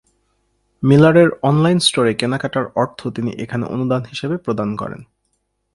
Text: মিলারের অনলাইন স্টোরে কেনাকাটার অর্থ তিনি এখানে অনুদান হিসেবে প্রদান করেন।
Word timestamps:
মিলারের 0.83 1.29
অনলাইন 1.41 1.79
স্টোরে 1.79 2.13
কেনাকাটার 2.13 2.65
অর্থ 2.75 2.99
তিনি 3.07 3.31
এখানে 3.43 3.65
অনুদান 3.65 4.01
হিসেবে 4.03 4.35
প্রদান 4.37 4.69
করেন। 4.75 5.01